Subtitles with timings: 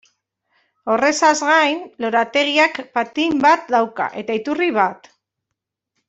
[0.93, 5.11] Horrezaz gain, lorategiak patin bat dauka, eta iturri bat.